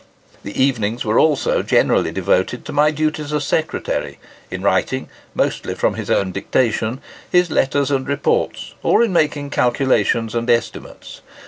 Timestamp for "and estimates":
10.33-11.21